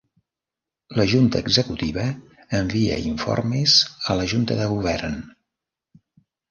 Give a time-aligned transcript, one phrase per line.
[0.99, 2.05] La junta executiva
[2.61, 3.79] envia informes
[4.15, 5.25] a la junta de govern.